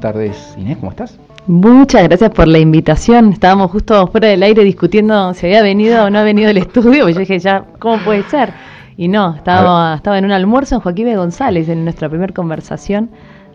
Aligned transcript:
buenas 0.00 0.14
tardes. 0.14 0.54
Inés, 0.56 0.78
¿cómo 0.78 0.90
estás? 0.90 1.18
Muchas 1.46 2.04
gracias 2.04 2.30
por 2.30 2.48
la 2.48 2.58
invitación. 2.58 3.32
Estábamos 3.32 3.70
justo 3.70 4.06
fuera 4.06 4.28
del 4.28 4.42
aire 4.42 4.64
discutiendo 4.64 5.34
si 5.34 5.46
había 5.46 5.62
venido 5.62 6.04
o 6.04 6.10
no 6.10 6.20
ha 6.20 6.22
venido 6.22 6.48
el 6.48 6.56
estudio, 6.56 7.02
pues 7.02 7.14
yo 7.14 7.20
dije, 7.20 7.38
ya, 7.38 7.64
¿cómo 7.78 8.02
puede 8.02 8.22
ser? 8.24 8.52
Y 8.96 9.08
no, 9.08 9.34
estaba, 9.34 9.94
estaba 9.94 10.18
en 10.18 10.24
un 10.24 10.32
almuerzo 10.32 10.76
en 10.76 10.80
Joaquín 10.80 11.14
González, 11.14 11.68
en 11.68 11.84
nuestra 11.84 12.08
primera 12.08 12.32
conversación. 12.32 13.10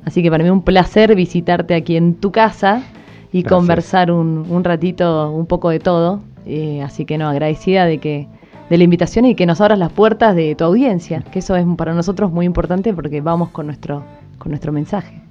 Así 0.05 0.21
que 0.21 0.29
para 0.29 0.43
mí 0.43 0.49
un 0.49 0.61
placer 0.61 1.15
visitarte 1.15 1.73
aquí 1.73 1.97
en 1.97 2.15
tu 2.15 2.31
casa 2.31 2.83
y 3.31 3.43
conversar 3.43 4.11
un, 4.11 4.45
un, 4.47 4.63
ratito, 4.63 5.31
un 5.31 5.47
poco 5.47 5.69
de 5.69 5.79
todo. 5.79 6.21
Eh, 6.45 6.83
así 6.83 7.05
que 7.05 7.17
no, 7.17 7.27
agradecida 7.27 7.85
de 7.85 7.97
que 7.97 8.27
de 8.69 8.77
la 8.77 8.83
invitación 8.83 9.25
y 9.25 9.35
que 9.35 9.45
nos 9.45 9.61
abras 9.61 9.79
las 9.79 9.91
puertas 9.91 10.35
de 10.35 10.55
tu 10.55 10.63
audiencia, 10.63 11.23
que 11.31 11.39
eso 11.39 11.55
es 11.55 11.65
para 11.75 11.93
nosotros 11.93 12.31
muy 12.31 12.45
importante 12.45 12.93
porque 12.93 13.21
vamos 13.21 13.49
con 13.49 13.67
nuestro, 13.67 14.03
con 14.37 14.51
nuestro 14.51 14.71
mensaje. 14.71 15.25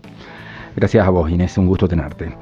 Gracias 0.77 1.07
a 1.07 1.11
vos, 1.11 1.31
Inés, 1.31 1.57
un 1.57 1.67
gusto 1.67 1.87
tenerte. 1.87 2.35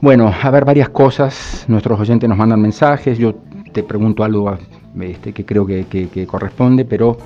Bueno, 0.00 0.32
a 0.42 0.50
ver 0.50 0.64
varias 0.64 0.88
cosas, 0.90 1.64
nuestros 1.68 1.98
oyentes 1.98 2.28
nos 2.28 2.38
mandan 2.38 2.60
mensajes, 2.60 3.18
yo 3.18 3.34
te 3.72 3.82
pregunto 3.82 4.22
algo 4.22 4.56
este, 5.00 5.32
que 5.32 5.44
creo 5.44 5.66
que, 5.66 6.26
corresponde, 6.28 6.84
pero 6.84 7.16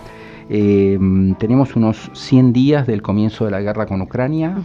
eh, 0.48 0.98
tenemos 1.38 1.76
unos 1.76 2.10
100 2.14 2.52
días 2.52 2.86
del 2.86 3.02
comienzo 3.02 3.44
de 3.44 3.50
la 3.50 3.60
guerra 3.60 3.86
con 3.86 4.00
Ucrania. 4.00 4.56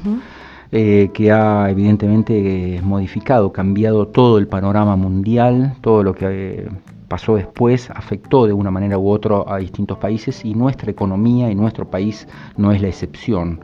Eh, 0.72 1.12
que 1.14 1.32
ha 1.32 1.70
evidentemente 1.70 2.82
modificado, 2.84 3.54
cambiado 3.54 4.08
todo 4.08 4.40
el 4.40 4.48
panorama 4.48 4.96
mundial, 4.96 5.76
todo 5.80 6.04
lo 6.04 6.16
que 6.16 6.26
eh, 6.28 6.70
pasó 7.08 7.36
después 7.36 7.90
afectó 7.92 8.48
de 8.48 8.52
una 8.52 8.72
manera 8.72 8.98
u 8.98 9.10
otra 9.10 9.44
a 9.48 9.58
distintos 9.58 10.00
países 10.00 10.44
y 10.44 10.56
nuestra 10.56 10.90
economía 10.90 11.52
y 11.52 11.56
nuestro 11.56 11.86
país 11.86 12.28
no 12.58 12.72
es 12.72 12.82
la 12.82 12.88
excepción. 12.88 13.60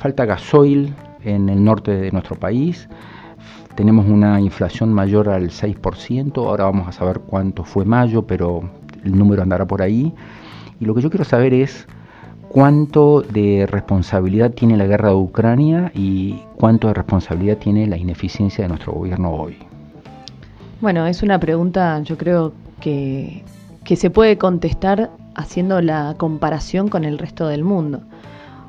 Falta 0.00 0.24
gasoil 0.24 0.94
en 1.24 1.50
el 1.50 1.62
norte 1.62 1.90
de 1.90 2.10
nuestro 2.10 2.34
país, 2.34 2.88
tenemos 3.74 4.06
una 4.06 4.40
inflación 4.40 4.94
mayor 4.94 5.28
al 5.28 5.50
6%, 5.50 6.38
ahora 6.38 6.64
vamos 6.64 6.88
a 6.88 6.92
saber 6.92 7.20
cuánto 7.20 7.64
fue 7.64 7.84
mayo, 7.84 8.22
pero 8.22 8.62
el 9.04 9.16
número 9.16 9.42
andará 9.42 9.66
por 9.66 9.82
ahí. 9.82 10.10
Y 10.80 10.86
lo 10.86 10.94
que 10.94 11.02
yo 11.02 11.10
quiero 11.10 11.24
saber 11.26 11.52
es 11.52 11.86
cuánto 12.48 13.20
de 13.20 13.66
responsabilidad 13.70 14.52
tiene 14.52 14.78
la 14.78 14.86
guerra 14.86 15.10
de 15.10 15.16
Ucrania 15.16 15.92
y 15.94 16.40
cuánto 16.56 16.88
de 16.88 16.94
responsabilidad 16.94 17.58
tiene 17.58 17.86
la 17.86 17.98
ineficiencia 17.98 18.64
de 18.64 18.68
nuestro 18.68 18.94
gobierno 18.94 19.30
hoy. 19.34 19.58
Bueno, 20.80 21.06
es 21.06 21.22
una 21.22 21.38
pregunta 21.38 22.00
yo 22.00 22.16
creo 22.16 22.54
que 22.80 23.44
se 23.84 24.08
puede 24.08 24.38
contestar 24.38 25.10
haciendo 25.34 25.82
la 25.82 26.14
comparación 26.16 26.88
con 26.88 27.04
el 27.04 27.18
resto 27.18 27.48
del 27.48 27.64
mundo. 27.64 28.00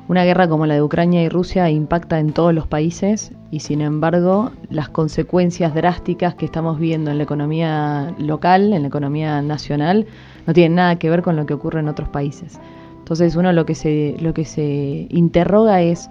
Una 0.08 0.24
guerra 0.24 0.48
como 0.48 0.66
la 0.66 0.74
de 0.74 0.82
Ucrania 0.82 1.22
y 1.22 1.28
Rusia 1.28 1.70
impacta 1.70 2.18
en 2.18 2.32
todos 2.32 2.52
los 2.52 2.66
países 2.66 3.32
y 3.50 3.60
sin 3.60 3.80
embargo 3.80 4.50
las 4.68 4.88
consecuencias 4.88 5.74
drásticas 5.74 6.34
que 6.34 6.44
estamos 6.44 6.78
viendo 6.78 7.10
en 7.10 7.18
la 7.18 7.24
economía 7.24 8.14
local, 8.18 8.72
en 8.72 8.82
la 8.82 8.88
economía 8.88 9.40
nacional, 9.42 10.06
no 10.46 10.52
tienen 10.52 10.74
nada 10.74 10.96
que 10.96 11.08
ver 11.08 11.22
con 11.22 11.36
lo 11.36 11.46
que 11.46 11.54
ocurre 11.54 11.80
en 11.80 11.88
otros 11.88 12.08
países. 12.08 12.60
Entonces 12.98 13.36
uno 13.36 13.52
lo 13.52 13.64
que 13.64 13.74
se, 13.74 14.16
lo 14.20 14.34
que 14.34 14.44
se 14.44 15.06
interroga 15.10 15.82
es, 15.82 16.10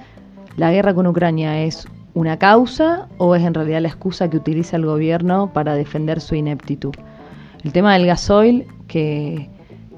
¿la 0.55 0.71
guerra 0.71 0.93
con 0.93 1.05
Ucrania 1.07 1.61
es 1.63 1.87
una 2.13 2.37
causa 2.37 3.07
o 3.17 3.35
es 3.35 3.43
en 3.43 3.53
realidad 3.53 3.81
la 3.81 3.87
excusa 3.87 4.29
que 4.29 4.37
utiliza 4.37 4.75
el 4.75 4.85
gobierno 4.85 5.51
para 5.53 5.75
defender 5.75 6.19
su 6.19 6.35
ineptitud. 6.35 6.93
El 7.63 7.71
tema 7.71 7.93
del 7.93 8.05
gasoil, 8.05 8.67
que, 8.87 9.49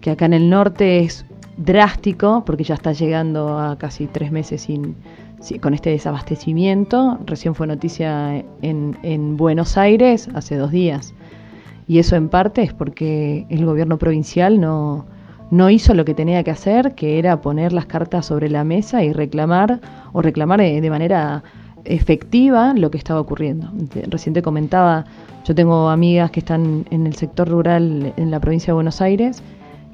que 0.01 0.11
acá 0.11 0.25
en 0.25 0.33
el 0.33 0.49
norte 0.49 0.99
es 0.99 1.25
drástico, 1.57 2.43
porque 2.45 2.63
ya 2.63 2.75
está 2.75 2.93
llegando 2.93 3.59
a 3.59 3.77
casi 3.77 4.07
tres 4.07 4.31
meses 4.31 4.61
sin, 4.61 4.95
con 5.61 5.73
este 5.73 5.91
desabastecimiento. 5.91 7.19
Recién 7.25 7.55
fue 7.55 7.67
noticia 7.67 8.43
en, 8.61 8.97
en, 9.03 9.37
Buenos 9.37 9.77
Aires 9.77 10.29
hace 10.33 10.55
dos 10.55 10.71
días. 10.71 11.13
Y 11.87 11.99
eso 11.99 12.15
en 12.15 12.29
parte 12.29 12.63
es 12.63 12.73
porque 12.73 13.45
el 13.49 13.65
gobierno 13.65 13.97
provincial 13.97 14.59
no, 14.59 15.05
no 15.51 15.69
hizo 15.69 15.93
lo 15.93 16.05
que 16.05 16.13
tenía 16.13 16.43
que 16.43 16.51
hacer, 16.51 16.95
que 16.95 17.19
era 17.19 17.41
poner 17.41 17.73
las 17.73 17.85
cartas 17.85 18.25
sobre 18.25 18.49
la 18.49 18.63
mesa 18.63 19.03
y 19.03 19.11
reclamar, 19.11 19.81
o 20.13 20.21
reclamar 20.21 20.61
de 20.61 20.89
manera 20.89 21.43
efectiva 21.85 22.73
lo 22.73 22.89
que 22.89 22.97
estaba 22.97 23.19
ocurriendo. 23.19 23.69
Reciente 24.07 24.41
comentaba, 24.41 25.05
yo 25.45 25.53
tengo 25.53 25.89
amigas 25.89 26.31
que 26.31 26.39
están 26.39 26.85
en 26.89 27.05
el 27.05 27.15
sector 27.15 27.49
rural 27.49 28.13
en 28.15 28.31
la 28.31 28.39
provincia 28.39 28.67
de 28.67 28.75
Buenos 28.75 29.01
Aires 29.01 29.43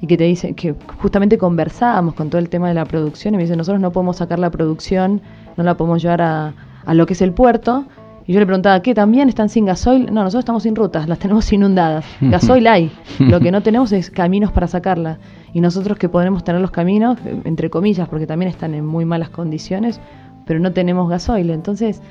y 0.00 0.06
que 0.06 0.16
te 0.16 0.24
dicen 0.24 0.54
que 0.54 0.74
justamente 0.98 1.36
conversábamos 1.36 2.14
con 2.14 2.30
todo 2.30 2.38
el 2.38 2.48
tema 2.48 2.68
de 2.68 2.74
la 2.74 2.84
producción 2.84 3.34
y 3.34 3.36
me 3.36 3.42
dicen, 3.42 3.58
nosotros 3.58 3.80
no 3.80 3.92
podemos 3.92 4.16
sacar 4.16 4.38
la 4.38 4.50
producción, 4.50 5.20
no 5.56 5.64
la 5.64 5.76
podemos 5.76 6.02
llevar 6.02 6.22
a, 6.22 6.54
a 6.84 6.94
lo 6.94 7.06
que 7.06 7.12
es 7.12 7.22
el 7.22 7.32
puerto. 7.32 7.84
Y 8.26 8.32
yo 8.32 8.40
le 8.40 8.46
preguntaba, 8.46 8.80
¿qué? 8.80 8.94
¿También 8.94 9.28
están 9.28 9.48
sin 9.48 9.64
gasoil? 9.64 10.06
No, 10.06 10.22
nosotros 10.22 10.42
estamos 10.42 10.62
sin 10.62 10.76
rutas, 10.76 11.08
las 11.08 11.18
tenemos 11.18 11.52
inundadas. 11.52 12.04
Gasoil 12.20 12.66
hay, 12.66 12.92
lo 13.18 13.40
que 13.40 13.50
no 13.50 13.62
tenemos 13.62 13.92
es 13.92 14.10
caminos 14.10 14.52
para 14.52 14.68
sacarla. 14.68 15.18
Y 15.52 15.60
nosotros 15.60 15.98
que 15.98 16.08
podemos 16.08 16.44
tener 16.44 16.60
los 16.60 16.70
caminos, 16.70 17.18
entre 17.44 17.70
comillas, 17.70 18.08
porque 18.08 18.26
también 18.26 18.50
están 18.50 18.74
en 18.74 18.86
muy 18.86 19.04
malas 19.04 19.30
condiciones, 19.30 20.00
pero 20.46 20.60
no 20.60 20.72
tenemos 20.72 21.10
gasoil. 21.10 21.50
Entonces, 21.50 22.02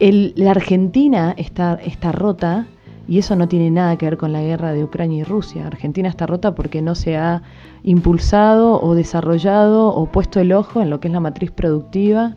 la 0.00 0.50
Argentina 0.50 1.32
está, 1.36 1.74
está 1.74 2.12
rota 2.12 2.66
y 3.08 3.18
eso 3.18 3.36
no 3.36 3.46
tiene 3.48 3.70
nada 3.70 3.96
que 3.96 4.06
ver 4.06 4.16
con 4.16 4.32
la 4.32 4.42
guerra 4.42 4.72
de 4.72 4.82
Ucrania 4.82 5.20
y 5.20 5.24
Rusia. 5.24 5.66
Argentina 5.66 6.08
está 6.08 6.26
rota 6.26 6.54
porque 6.54 6.82
no 6.82 6.94
se 6.94 7.16
ha 7.16 7.42
impulsado 7.84 8.80
o 8.80 8.94
desarrollado 8.94 9.88
o 9.88 10.06
puesto 10.06 10.40
el 10.40 10.52
ojo 10.52 10.82
en 10.82 10.90
lo 10.90 10.98
que 10.98 11.08
es 11.08 11.12
la 11.12 11.20
matriz 11.20 11.50
productiva 11.50 12.34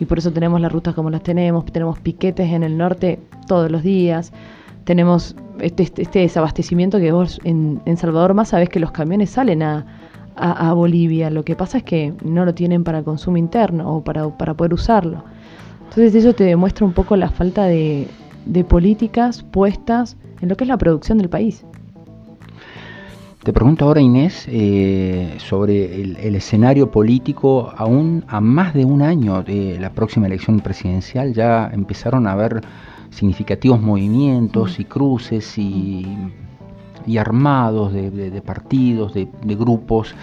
y 0.00 0.04
por 0.04 0.18
eso 0.18 0.32
tenemos 0.32 0.60
las 0.60 0.72
rutas 0.72 0.94
como 0.94 1.10
las 1.10 1.22
tenemos, 1.22 1.64
tenemos 1.66 1.98
piquetes 1.98 2.50
en 2.50 2.62
el 2.62 2.76
norte 2.76 3.20
todos 3.46 3.70
los 3.70 3.82
días, 3.82 4.32
tenemos 4.84 5.36
este, 5.60 5.82
este, 5.84 6.02
este 6.02 6.18
desabastecimiento 6.20 6.98
que 6.98 7.12
vos 7.12 7.40
en, 7.44 7.80
Salvador 7.96 8.34
más 8.34 8.48
sabés 8.48 8.68
que 8.68 8.80
los 8.80 8.90
camiones 8.90 9.30
salen 9.30 9.62
a, 9.62 9.86
a, 10.34 10.72
Bolivia. 10.72 11.30
Lo 11.30 11.44
que 11.44 11.54
pasa 11.54 11.78
es 11.78 11.84
que 11.84 12.14
no 12.24 12.44
lo 12.44 12.54
tienen 12.54 12.84
para 12.84 13.02
consumo 13.02 13.36
interno 13.36 13.96
o 13.96 14.02
para, 14.02 14.28
para 14.36 14.54
poder 14.54 14.74
usarlo. 14.74 15.22
Entonces 15.84 16.14
eso 16.14 16.32
te 16.32 16.44
demuestra 16.44 16.86
un 16.86 16.94
poco 16.94 17.16
la 17.16 17.28
falta 17.28 17.64
de, 17.64 18.08
de 18.46 18.64
políticas 18.64 19.42
puestas 19.42 20.16
en 20.40 20.48
lo 20.48 20.56
que 20.56 20.64
es 20.64 20.68
la 20.68 20.78
producción 20.78 21.18
del 21.18 21.28
país. 21.28 21.64
Te 23.42 23.52
pregunto 23.52 23.86
ahora, 23.86 24.00
Inés, 24.00 24.46
eh, 24.48 25.34
sobre 25.38 26.00
el, 26.00 26.34
escenario 26.36 26.92
político, 26.92 27.72
aún 27.76 28.24
a 28.28 28.40
más 28.40 28.72
de 28.72 28.84
un 28.84 29.02
año 29.02 29.42
de 29.42 29.78
la 29.80 29.90
próxima 29.90 30.26
elección 30.26 30.60
presidencial, 30.60 31.34
ya 31.34 31.68
empezaron 31.72 32.28
a 32.28 32.32
haber 32.32 32.60
significativos 33.10 33.80
movimientos 33.80 34.78
y 34.78 34.84
cruces 34.84 35.58
y 35.58 36.06
y 37.06 37.18
armados 37.18 37.92
de, 37.92 38.42
partidos, 38.44 39.14
de, 39.14 39.28
grupos. 39.44 40.14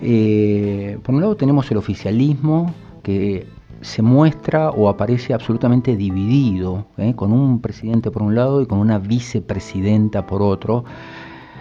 Eh, 0.00 0.98
por 1.02 1.14
un 1.14 1.20
lado 1.20 1.36
tenemos 1.36 1.70
el 1.70 1.78
oficialismo 1.78 2.72
que 3.02 3.46
se 3.80 4.02
muestra 4.02 4.70
o 4.70 4.88
aparece 4.88 5.34
absolutamente 5.34 5.96
dividido, 5.96 6.86
¿eh? 6.96 7.14
con 7.14 7.32
un 7.32 7.60
presidente 7.60 8.10
por 8.10 8.22
un 8.22 8.34
lado 8.34 8.62
y 8.62 8.66
con 8.66 8.78
una 8.78 8.98
vicepresidenta 8.98 10.26
por 10.26 10.42
otro. 10.42 10.84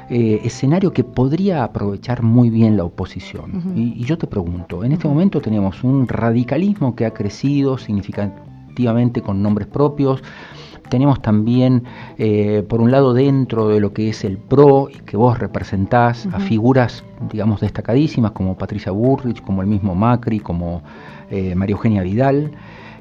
Eh, 0.08 0.42
escenario 0.44 0.94
que 0.94 1.03
podría 1.03 1.64
aprovechar 1.64 2.22
muy 2.22 2.52
bien 2.52 2.78
la 2.78 2.84
oposición. 2.84 3.74
y, 3.76 4.03
yo 4.06 4.20
te 4.20 4.28
pregunto, 4.28 4.84
en 4.84 4.92
este 4.92 5.08
momento 5.08 5.42
tenemos 5.42 5.84
un 5.84 6.08
radicalismo 6.08 6.96
que 6.96 7.08
ha 7.08 7.12
crecido 7.12 7.80
significativamente 7.80 9.22
con 9.22 9.42
nombres 9.42 9.68
propios, 9.68 10.22
tenemos 10.90 11.22
también, 11.22 11.84
eh, 12.18 12.63
por 12.68 12.81
un 12.81 12.91
lado, 12.91 13.13
dentro 13.13 13.68
de 13.68 13.79
lo 13.79 13.94
que 13.94 14.09
es 14.09 14.23
el 14.23 14.38
PRO, 14.38 14.90
que 15.06 15.18
vos 15.18 15.40
representás 15.40 16.28
a 16.31 16.40
figuras, 16.40 17.03
digamos, 17.31 17.62
destacadísimas 17.62 18.31
como 18.31 18.57
Patricia 18.57 18.91
Burrich, 18.91 19.41
como 19.41 19.61
el 19.61 19.67
mismo 19.67 19.96
Macri, 19.96 20.40
como 20.40 20.82
eh, 21.29 21.55
María 21.55 21.73
Eugenia 21.73 22.03
Vidal. 22.03 22.52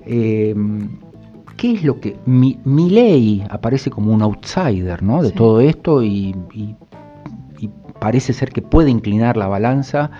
Eh, 0.07 0.55
¿Qué 1.57 1.73
es 1.73 1.85
lo 1.85 2.01
que... 2.01 2.17
Mi, 2.27 2.59
ley 2.65 3.45
aparece 3.49 3.91
como 3.91 4.13
un 4.13 4.23
outsider 4.23 5.03
¿no? 5.03 5.23
de 5.23 5.31
todo 5.31 5.61
esto 5.61 6.03
y, 6.03 6.35
y 6.53 6.75
parece 8.01 8.33
ser 8.33 8.51
que 8.51 8.61
puede 8.61 8.91
inclinar 8.91 9.37
la 9.37 9.47
balanza. 9.47 10.11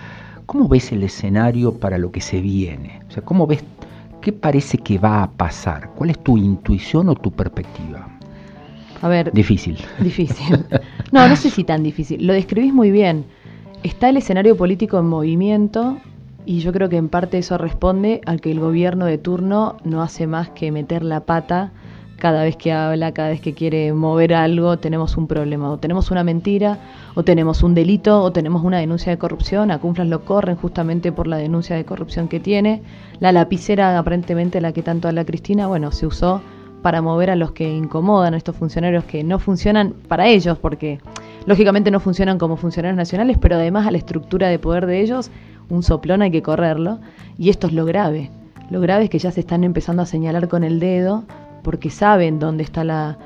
¿Cómo 0.45 0.67
ves 0.67 0.91
el 0.91 1.03
escenario 1.03 1.77
para 1.79 1.97
lo 1.97 2.11
que 2.11 2.21
se 2.21 2.41
viene? 2.41 3.01
O 3.07 3.11
sea, 3.11 3.23
¿cómo 3.23 3.47
ves 3.47 3.63
¿Qué 4.25 4.33
parece 4.33 4.79
que 4.79 4.97
va 4.97 5.21
a 5.21 5.29
pasar? 5.29 5.91
¿Cuál 5.93 6.09
es 6.09 6.17
tu 6.17 6.35
intuición 6.35 7.09
o 7.09 7.13
tu 7.13 7.29
perspectiva? 7.29 8.07
A 9.03 9.07
ver. 9.07 9.31
Difícil. 9.31 9.77
Difícil. 9.99 10.65
No, 11.11 11.29
no 11.29 11.35
sé 11.35 11.51
si 11.51 11.63
tan 11.63 11.83
difícil. 11.83 12.25
Lo 12.25 12.33
describís 12.33 12.73
muy 12.73 12.89
bien. 12.89 13.25
Está 13.83 14.09
el 14.09 14.17
escenario 14.17 14.57
político 14.57 14.97
en 14.97 15.05
movimiento 15.05 15.99
y 16.43 16.61
yo 16.61 16.73
creo 16.73 16.89
que 16.89 16.97
en 16.97 17.07
parte 17.07 17.37
eso 17.37 17.59
responde 17.59 18.21
al 18.25 18.41
que 18.41 18.49
el 18.49 18.59
gobierno 18.59 19.05
de 19.05 19.19
turno 19.19 19.77
no 19.83 20.01
hace 20.01 20.25
más 20.25 20.49
que 20.49 20.71
meter 20.71 21.03
la 21.03 21.19
pata 21.19 21.71
cada 22.17 22.43
vez 22.43 22.55
que 22.55 22.71
habla, 22.71 23.13
cada 23.13 23.29
vez 23.29 23.41
que 23.41 23.53
quiere 23.53 23.93
mover 23.93 24.33
algo, 24.33 24.77
tenemos 24.77 25.17
un 25.17 25.27
problema. 25.27 25.71
O 25.71 25.77
tenemos 25.77 26.11
una 26.11 26.23
mentira, 26.23 26.79
o 27.13 27.23
tenemos 27.23 27.63
un 27.63 27.73
delito, 27.73 28.21
o 28.21 28.31
tenemos 28.31 28.63
una 28.63 28.79
denuncia 28.79 29.11
de 29.11 29.17
corrupción. 29.17 29.71
A 29.71 29.79
Cunflas 29.79 30.07
lo 30.07 30.23
corren 30.23 30.55
justamente 30.55 31.11
por 31.11 31.27
la 31.27 31.37
denuncia 31.37 31.75
de 31.75 31.85
corrupción 31.85 32.27
que 32.27 32.39
tiene. 32.39 32.81
La 33.19 33.31
lapicera, 33.31 33.97
aparentemente 33.97 34.61
la 34.61 34.71
que 34.71 34.81
tanto 34.81 35.07
habla 35.07 35.25
Cristina, 35.25 35.67
bueno, 35.67 35.91
se 35.91 36.07
usó 36.07 36.41
para 36.81 37.01
mover 37.01 37.31
a 37.31 37.35
los 37.35 37.51
que 37.51 37.67
incomodan, 37.67 38.33
a 38.33 38.37
estos 38.37 38.55
funcionarios 38.55 39.03
que 39.05 39.23
no 39.23 39.39
funcionan 39.39 39.93
para 40.07 40.27
ellos, 40.27 40.57
porque 40.59 40.99
lógicamente 41.47 41.89
no 41.89 41.99
funcionan 41.99 42.37
como 42.37 42.57
funcionarios 42.57 42.95
nacionales, 42.95 43.37
pero 43.39 43.55
además 43.55 43.87
a 43.87 43.91
la 43.91 43.97
estructura 43.97 44.47
de 44.47 44.59
poder 44.59 44.85
de 44.85 45.01
ellos, 45.01 45.31
un 45.69 45.83
soplón 45.83 46.21
hay 46.21 46.31
que 46.31 46.43
correrlo. 46.43 46.99
Y 47.37 47.49
esto 47.49 47.67
es 47.67 47.73
lo 47.73 47.85
grave. 47.85 48.29
Lo 48.69 48.81
grave 48.81 49.05
es 49.05 49.09
que 49.09 49.19
ya 49.19 49.31
se 49.31 49.41
están 49.41 49.63
empezando 49.63 50.01
a 50.01 50.05
señalar 50.05 50.47
con 50.47 50.63
el 50.63 50.79
dedo 50.79 51.23
porque 51.65 51.89
saben 51.89 52.37
dónde 52.39 52.63
está 52.63 52.83
la... 52.83 53.17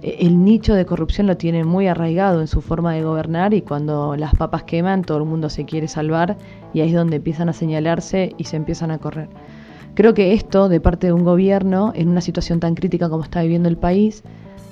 E, 0.00 0.26
el 0.26 0.44
nicho 0.44 0.74
de 0.74 0.86
corrupción 0.86 1.26
lo 1.26 1.36
tienen 1.36 1.66
muy 1.66 1.88
arraigado 1.88 2.40
en 2.40 2.46
su 2.46 2.62
forma 2.62 2.94
de 2.94 3.02
gobernar 3.02 3.52
y 3.52 3.62
cuando 3.62 4.16
las 4.16 4.32
papas 4.34 4.62
queman 4.62 5.02
todo 5.02 5.18
el 5.18 5.24
mundo 5.24 5.50
se 5.50 5.64
quiere 5.64 5.88
salvar 5.88 6.38
y 6.72 6.80
ahí 6.80 6.90
es 6.90 6.94
donde 6.94 7.16
empiezan 7.16 7.48
a 7.48 7.52
señalarse 7.52 8.32
y 8.38 8.44
se 8.44 8.56
empiezan 8.56 8.92
a 8.92 8.98
correr. 8.98 9.28
Creo 9.94 10.14
que 10.14 10.32
esto 10.32 10.68
de 10.68 10.80
parte 10.80 11.08
de 11.08 11.12
un 11.12 11.24
gobierno 11.24 11.92
en 11.96 12.08
una 12.08 12.20
situación 12.20 12.60
tan 12.60 12.76
crítica 12.76 13.10
como 13.10 13.24
está 13.24 13.42
viviendo 13.42 13.68
el 13.68 13.76
país, 13.76 14.22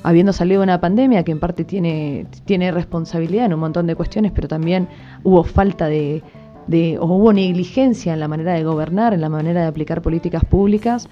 habiendo 0.04 0.32
salido 0.32 0.62
una 0.62 0.80
pandemia 0.80 1.24
que 1.24 1.32
en 1.32 1.40
parte 1.40 1.64
tiene, 1.64 2.26
tiene 2.44 2.70
responsabilidad 2.70 3.46
en 3.46 3.54
un 3.54 3.60
montón 3.60 3.88
de 3.88 3.96
cuestiones, 3.96 4.30
pero 4.30 4.46
también 4.46 4.86
hubo 5.24 5.42
falta 5.42 5.86
de, 5.86 6.22
de, 6.68 6.98
o 7.00 7.06
hubo 7.06 7.32
negligencia 7.32 8.12
en 8.14 8.20
la 8.20 8.28
manera 8.28 8.54
de 8.54 8.62
gobernar, 8.62 9.12
en 9.12 9.20
la 9.20 9.28
manera 9.28 9.62
de 9.62 9.66
aplicar 9.66 10.02
políticas 10.02 10.44
públicas, 10.44 11.08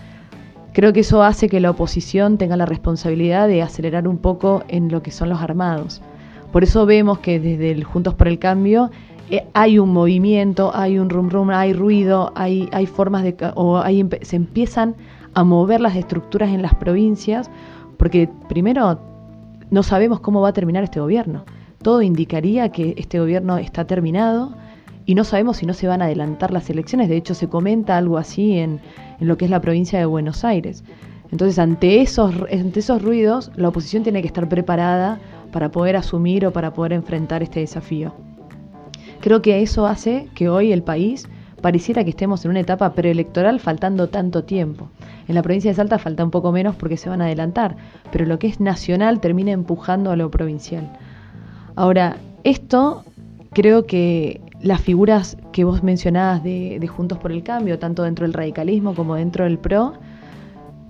Creo 0.77 0.93
que 0.93 1.01
eso 1.01 1.23
hace 1.23 1.49
que 1.49 1.59
la 1.59 1.71
oposición 1.71 2.37
tenga 2.37 2.55
la 2.55 2.67
responsabilidad 2.67 3.49
de 3.49 3.63
acelerar 3.63 4.07
un 4.07 4.19
poco 4.19 4.63
en 4.69 4.91
lo 4.91 5.03
que 5.03 5.11
son 5.11 5.31
los 5.31 5.41
armados. 5.41 6.03
Por 6.53 6.65
eso 6.65 6.85
vemos 6.85 7.21
que 7.21 7.41
desde 7.41 7.71
el 7.71 7.83
Juntos 7.83 8.13
por 8.13 8.29
el 8.29 8.39
Cambio 8.39 8.91
eh, 9.31 9.47
hay 9.55 9.79
un 9.79 9.95
movimiento, 9.95 10.73
hay 10.75 10.99
un 10.99 11.09
rum 11.09 11.31
rum, 11.31 11.49
hay 11.49 11.73
ruido, 11.73 12.31
hay, 12.35 12.69
hay 12.73 12.85
formas 12.85 13.23
de... 13.23 13.35
o 13.55 13.79
hay, 13.79 14.07
se 14.21 14.37
empiezan 14.37 14.97
a 15.33 15.45
mover 15.45 15.81
las 15.81 15.97
estructuras 15.97 16.51
en 16.51 16.61
las 16.61 16.75
provincias, 16.75 17.51
porque 17.97 18.29
primero 18.47 19.01
no 19.71 19.83
sabemos 19.83 20.21
cómo 20.21 20.43
va 20.43 20.51
a 20.51 20.53
terminar 20.53 20.85
este 20.85 21.01
gobierno. 21.01 21.47
Todo 21.81 22.03
indicaría 22.03 22.69
que 22.69 22.93
este 22.99 23.19
gobierno 23.19 23.57
está 23.57 23.87
terminado 23.87 24.55
y 25.07 25.15
no 25.15 25.25
sabemos 25.25 25.59
si 25.59 25.67
no 25.67 25.73
se 25.73 25.87
van 25.87 26.03
a 26.03 26.07
adelantar 26.07 26.51
las 26.51 26.69
elecciones. 26.69 27.09
De 27.09 27.17
hecho, 27.17 27.35
se 27.35 27.49
comenta 27.49 27.97
algo 27.97 28.19
así 28.19 28.59
en, 28.59 28.81
en 29.21 29.29
lo 29.29 29.39
que 29.39 29.45
es 29.45 29.51
la 29.51 29.61
provincia 29.61 29.99
de 29.99 30.05
Buenos 30.05 30.45
Aires. 30.45 30.85
Entonces, 31.31 31.59
ante 31.59 32.03
esos, 32.03 32.35
ante 32.53 32.81
esos 32.81 33.03
ruidos, 33.03 33.53
la 33.57 33.69
oposición 33.69 34.03
tiene 34.03 34.21
que 34.21 34.27
estar 34.27 34.49
preparada 34.49 35.21
para 35.53 35.71
poder 35.71 35.97
asumir 35.97 36.45
o 36.45 36.53
para 36.53 36.73
poder 36.73 36.93
enfrentar 36.93 37.43
este 37.43 37.61
desafío. 37.61 38.13
Creo 39.21 39.43
que 39.43 39.63
eso 39.63 39.87
hace 39.87 40.29
que 40.35 40.49
hoy 40.49 40.73
el 40.73 40.83
país 40.83 41.29
pareciera 41.63 42.05
que 42.05 42.11
estemos 42.11 42.45
en 42.45 42.51
una 42.51 42.61
etapa 42.61 42.93
preelectoral 42.93 43.61
faltando 43.61 44.09
tanto 44.09 44.45
tiempo. 44.45 44.91
En 45.27 45.35
la 45.35 45.43
provincia 45.43 45.71
de 45.71 45.75
Salta 45.75 45.99
falta 45.99 46.25
un 46.25 46.31
poco 46.31 46.53
menos 46.53 46.77
porque 46.77 46.97
se 46.97 47.09
van 47.09 47.23
a 47.23 47.27
adelantar, 47.27 47.77
pero 48.13 48.27
lo 48.27 48.39
que 48.39 48.47
es 48.47 48.61
nacional 48.61 49.21
termina 49.21 49.53
empujando 49.53 50.11
a 50.11 50.17
lo 50.17 50.31
provincial. 50.31 50.93
Ahora, 51.75 52.17
esto 52.45 53.05
creo 53.53 53.87
que 53.87 54.41
las 54.61 54.81
figuras 54.81 55.37
que 55.53 55.65
vos 55.65 55.83
mencionabas 55.83 56.43
de, 56.43 56.85
Juntos 56.89 57.19
por 57.19 57.33
el 57.33 57.43
Cambio, 57.43 57.79
tanto 57.79 58.03
dentro 58.03 58.25
del 58.25 58.33
radicalismo 58.33 58.95
como 58.95 59.15
dentro 59.15 59.45
del 59.45 59.59
PRO, 59.59 59.95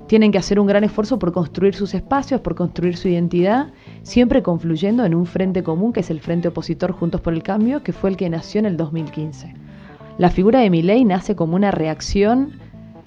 tienen 0.06 0.30
que 0.30 0.38
hacer 0.38 0.60
un 0.60 0.66
gran 0.66 0.84
esfuerzo 0.84 1.18
por 1.18 1.32
construir 1.32 1.74
sus 1.74 1.92
espacios, 1.94 2.40
por 2.40 2.54
construir 2.54 2.96
su 2.96 3.08
identidad, 3.08 3.72
siempre 4.02 4.42
confluyendo 4.42 5.04
en 5.04 5.14
un 5.14 5.26
frente 5.26 5.62
común 5.62 5.92
que 5.92 6.00
es 6.00 6.10
el 6.10 6.20
Frente 6.20 6.48
Opositor 6.48 6.92
Juntos 6.92 7.20
por 7.20 7.32
el 7.32 7.42
Cambio, 7.42 7.82
que 7.82 7.92
fue 7.92 8.10
el 8.10 8.16
que 8.16 8.30
nació 8.30 8.60
en 8.60 8.66
el 8.66 8.76
2015. 8.76 9.54
La 10.18 10.30
figura 10.30 10.60
de 10.60 10.70
Milei 10.70 11.04
nace 11.04 11.34
como 11.34 11.56
una 11.56 11.72
reacción 11.72 12.52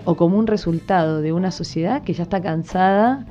o 0.03 0.15
como 0.15 0.37
un 0.37 0.47
resultado 0.47 1.21
de 1.21 1.31
una 1.31 1.51
sociedad 1.51 2.03
que 2.03 2.13
ya 2.13 2.23
está 2.23 2.41
cansada 2.41 3.25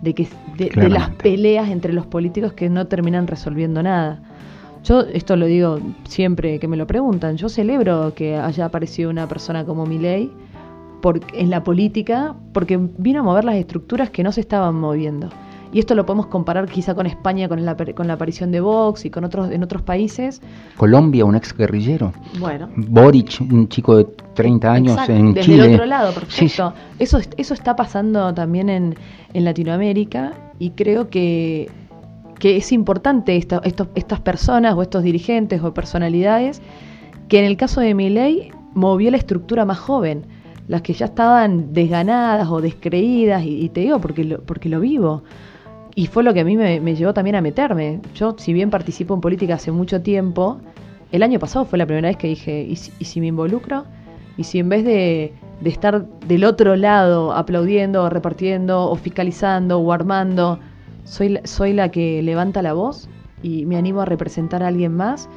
de, 0.00 0.14
que, 0.14 0.26
de 0.56 0.88
las 0.88 1.10
peleas 1.10 1.68
entre 1.70 1.92
los 1.92 2.06
políticos 2.06 2.54
que 2.54 2.68
no 2.68 2.88
terminan 2.88 3.28
resolviendo 3.28 3.82
nada. 3.82 4.20
Yo 4.84 5.00
esto 5.00 5.36
lo 5.36 5.46
digo 5.46 5.78
siempre 6.04 6.58
que 6.58 6.66
me 6.68 6.76
lo 6.76 6.86
preguntan. 6.86 7.36
Yo 7.36 7.48
celebro 7.48 8.14
que 8.14 8.36
haya 8.36 8.64
aparecido 8.64 9.10
una 9.10 9.28
persona 9.28 9.64
como 9.64 9.86
Milei 9.86 10.30
por, 11.00 11.20
en 11.34 11.50
la 11.50 11.62
política 11.62 12.34
porque 12.52 12.78
vino 12.98 13.20
a 13.20 13.22
mover 13.22 13.44
las 13.44 13.56
estructuras 13.56 14.10
que 14.10 14.22
no 14.22 14.32
se 14.32 14.40
estaban 14.40 14.74
moviendo. 14.74 15.28
Y 15.72 15.78
esto 15.78 15.94
lo 15.94 16.04
podemos 16.04 16.26
comparar 16.26 16.68
quizá 16.68 16.94
con 16.94 17.06
España, 17.06 17.48
con 17.48 17.64
la, 17.64 17.74
con 17.76 18.06
la 18.06 18.12
aparición 18.12 18.50
de 18.52 18.60
Vox 18.60 19.06
y 19.06 19.10
con 19.10 19.24
otros 19.24 19.50
en 19.50 19.62
otros 19.62 19.80
países. 19.80 20.42
Colombia, 20.76 21.24
un 21.24 21.34
ex 21.34 21.56
guerrillero. 21.56 22.12
Bueno. 22.38 22.68
Boric, 22.76 23.40
un 23.40 23.68
chico 23.68 23.96
de 23.96 24.04
30 24.34 24.70
años 24.72 25.08
en 25.08 25.32
Desde 25.32 25.54
el 25.54 25.72
otro 25.74 25.86
lado, 25.86 26.12
perfecto. 26.12 26.74
Eso, 26.98 27.20
eso 27.38 27.54
está 27.54 27.74
pasando 27.74 28.34
también 28.34 28.68
en, 28.68 28.94
en 29.32 29.44
Latinoamérica 29.44 30.34
y 30.58 30.70
creo 30.70 31.08
que 31.08 31.70
que 32.42 32.56
es 32.56 32.72
importante 32.72 33.36
estas 33.36 34.20
personas 34.20 34.74
o 34.74 34.82
estos 34.82 35.04
dirigentes 35.04 35.62
o 35.62 35.72
personalidades 35.72 36.60
que 37.28 37.38
en 37.38 37.44
el 37.44 37.56
caso 37.56 37.80
de 37.80 37.94
Miley 37.94 38.50
movió 38.74 39.12
la 39.12 39.16
estructura 39.16 39.64
más 39.64 39.78
joven, 39.78 40.24
las 40.66 40.82
que 40.82 40.92
ya 40.92 41.06
estaban 41.06 41.72
desganadas 41.72 42.48
o 42.48 42.60
descreídas, 42.60 43.44
y, 43.46 43.68
te 43.68 43.82
digo 43.82 44.00
porque 44.00 44.24
lo, 44.24 44.42
porque 44.42 44.68
lo 44.68 44.80
vivo. 44.80 45.22
Y 45.94 46.08
fue 46.08 46.24
lo 46.24 46.34
que 46.34 46.40
a 46.40 46.44
mí 46.44 46.56
me, 46.56 46.96
llevó 46.96 47.14
también 47.14 47.36
a 47.36 47.42
meterme. 47.42 48.00
Yo, 48.16 48.34
si 48.36 48.52
bien 48.52 48.70
participo 48.70 49.14
en 49.14 49.20
política 49.20 49.54
hace 49.54 49.70
mucho 49.70 50.02
tiempo, 50.02 50.58
el 51.12 51.22
año 51.22 51.38
pasado 51.38 51.64
fue 51.64 51.78
la 51.78 51.86
primera 51.86 52.08
vez 52.08 52.16
que 52.16 52.26
dije, 52.26 52.66
¿y 52.68 52.74
si, 52.74 53.20
me 53.20 53.28
involucro? 53.28 53.84
¿Y 54.36 54.42
si 54.42 54.58
en 54.58 54.68
vez 54.68 54.84
de, 54.84 55.32
de 55.60 55.70
estar 55.70 56.08
del 56.26 56.42
otro 56.42 56.74
lado 56.74 57.34
aplaudiendo, 57.34 58.02
o 58.02 58.10
repartiendo, 58.10 58.90
o 58.90 58.96
fiscalizando, 58.96 59.78
o 59.78 59.92
armando, 59.92 60.58
soy, 61.04 61.38
soy 61.44 61.72
la 61.72 61.90
que 61.90 62.22
levanta 62.22 62.62
la 62.62 62.72
voz 62.72 63.08
y 63.42 63.66
me 63.66 63.76
animo 63.76 64.00
a 64.00 64.04
representar 64.04 64.62
a 64.62 64.68
alguien 64.68 64.94
más. 64.94 65.28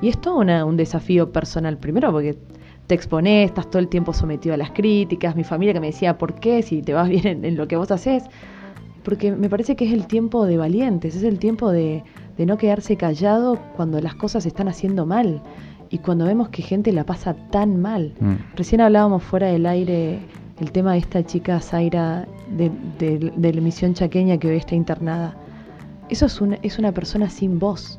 Y 0.00 0.08
es 0.08 0.20
todo 0.20 0.38
un 0.38 0.76
desafío 0.76 1.32
personal, 1.32 1.78
primero 1.78 2.12
porque 2.12 2.36
te 2.86 2.94
expones, 2.94 3.46
estás 3.46 3.70
todo 3.70 3.80
el 3.80 3.88
tiempo 3.88 4.12
sometido 4.12 4.54
a 4.54 4.58
las 4.58 4.70
críticas, 4.72 5.36
mi 5.36 5.44
familia 5.44 5.72
que 5.72 5.80
me 5.80 5.86
decía, 5.86 6.18
¿por 6.18 6.34
qué? 6.34 6.62
Si 6.62 6.82
te 6.82 6.92
vas 6.92 7.08
bien 7.08 7.44
en, 7.44 7.56
lo 7.56 7.66
que 7.68 7.76
vos 7.76 7.90
haces. 7.90 8.24
Porque 9.02 9.32
me 9.32 9.48
parece 9.48 9.76
que 9.76 9.86
es 9.86 9.92
el 9.92 10.06
tiempo 10.06 10.46
de 10.46 10.56
valientes, 10.56 11.14
es 11.14 11.22
el 11.22 11.38
tiempo 11.38 11.70
de, 11.70 12.02
de 12.36 12.46
no 12.46 12.56
quedarse 12.56 12.96
callado 12.96 13.58
cuando 13.76 14.00
las 14.00 14.14
cosas 14.14 14.42
se 14.42 14.48
están 14.48 14.68
haciendo 14.68 15.06
mal 15.06 15.42
y 15.90 15.98
cuando 15.98 16.24
vemos 16.24 16.48
que 16.48 16.62
gente 16.62 16.92
la 16.92 17.04
pasa 17.04 17.34
tan 17.50 17.80
mal. 17.80 18.14
Mm. 18.20 18.56
Recién 18.56 18.80
hablábamos 18.80 19.22
fuera 19.22 19.46
del 19.48 19.66
aire 19.66 20.20
el 20.60 20.70
tema 20.72 20.92
de 20.92 20.98
esta 20.98 21.24
chica 21.24 21.60
Zaira 21.60 22.26
de, 22.56 23.52
la 23.54 23.60
misión 23.60 23.94
chaqueña 23.94 24.38
que 24.38 24.48
hoy 24.48 24.56
está 24.56 24.74
internada. 24.74 25.36
Eso 26.08 26.26
es 26.26 26.40
una, 26.40 26.58
es 26.62 26.78
una 26.78 26.92
persona 26.92 27.28
sin 27.28 27.58
voz, 27.58 27.98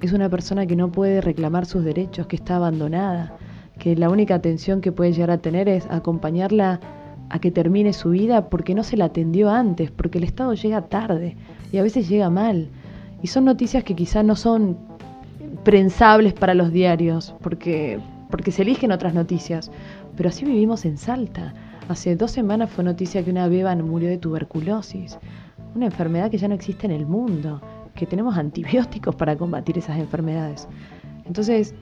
es 0.00 0.12
una 0.12 0.28
persona 0.28 0.66
que 0.66 0.74
no 0.74 0.90
puede 0.90 1.20
reclamar 1.20 1.66
sus 1.66 1.84
derechos, 1.84 2.26
que 2.26 2.36
está 2.36 2.56
abandonada, 2.56 3.36
que 3.78 3.94
la 3.94 4.10
única 4.10 4.34
atención 4.34 4.80
que 4.80 4.90
puede 4.90 5.12
llegar 5.12 5.30
a 5.30 5.38
tener 5.38 5.68
es 5.68 5.86
acompañarla 5.90 6.80
a 7.28 7.38
que 7.38 7.50
termine 7.50 7.92
su 7.92 8.10
vida 8.10 8.50
porque 8.50 8.74
no 8.74 8.82
se 8.82 8.96
la 8.96 9.06
atendió 9.06 9.50
antes, 9.50 9.90
porque 9.90 10.18
el 10.18 10.24
Estado 10.24 10.54
llega 10.54 10.82
tarde 10.82 11.36
y 11.72 11.78
a 11.78 11.82
veces 11.82 12.08
llega 12.08 12.30
mal. 12.30 12.68
Y 13.22 13.28
son 13.28 13.44
noticias 13.44 13.84
que 13.84 13.94
quizás 13.94 14.24
no 14.24 14.34
son 14.34 14.76
prensables 15.62 16.32
para 16.32 16.54
los 16.54 16.72
diarios, 16.72 17.34
porque, 17.40 18.00
porque 18.30 18.50
se 18.50 18.62
eligen 18.62 18.90
otras 18.90 19.14
noticias, 19.14 19.70
pero 20.16 20.30
así 20.30 20.44
vivimos 20.44 20.84
en 20.84 20.98
Salta. 20.98 21.54
Hace 21.88 22.16
dos 22.16 22.30
semanas 22.30 22.70
fue 22.70 22.84
noticia 22.84 23.24
que 23.24 23.30
una 23.30 23.48
beba 23.48 23.74
murió 23.76 24.08
de 24.08 24.18
tuberculosis, 24.18 25.18
una 25.74 25.86
enfermedad 25.86 26.30
que 26.30 26.38
ya 26.38 26.48
no 26.48 26.54
existe 26.54 26.86
en 26.86 26.92
el 26.92 27.06
mundo, 27.06 27.60
que 27.94 28.06
tenemos 28.06 28.36
antibióticos 28.36 29.14
para 29.14 29.36
combatir 29.36 29.78
esas 29.78 29.98
enfermedades. 29.98 30.68
Entonces, 31.26 31.74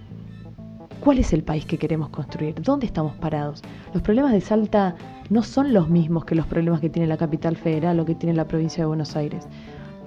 ¿cuál 1.00 1.18
es 1.18 1.32
el 1.32 1.42
país 1.42 1.64
que 1.64 1.78
queremos 1.78 2.08
construir? 2.08 2.54
¿Dónde 2.62 2.86
estamos 2.86 3.14
parados? 3.16 3.62
Los 3.92 4.02
problemas 4.02 4.32
de 4.32 4.40
Salta 4.40 4.96
no 5.28 5.42
son 5.42 5.72
los 5.72 5.88
mismos 5.88 6.24
que 6.24 6.34
los 6.34 6.46
problemas 6.46 6.80
que 6.80 6.90
tiene 6.90 7.06
la 7.06 7.16
capital 7.16 7.56
federal 7.56 8.00
o 8.00 8.04
que 8.04 8.14
tiene 8.14 8.34
la 8.34 8.48
provincia 8.48 8.82
de 8.82 8.88
Buenos 8.88 9.16
Aires. 9.16 9.46